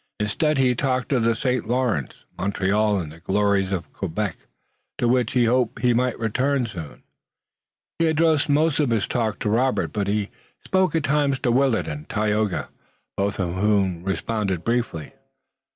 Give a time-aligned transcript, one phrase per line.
[0.19, 1.67] Instead, he talked of the St.
[1.67, 4.35] Lawrence, Montreal, and the glories of Quebec
[4.97, 7.03] to which he hoped he might return soon.
[7.99, 10.31] He addressed most of his talk to Robert, but he
[10.65, 12.69] spoke at times to Willet and Tayoga,
[13.15, 15.13] both of whom responded briefly.